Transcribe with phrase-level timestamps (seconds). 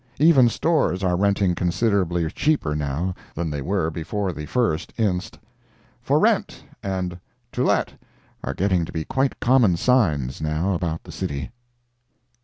[0.17, 5.37] Even stores are renting considerably cheaper now than they were before the 1st inst.
[6.01, 7.19] "For rent," and
[7.51, 7.93] "To let,"
[8.43, 11.51] are getting to be quite common signs, now, about the city.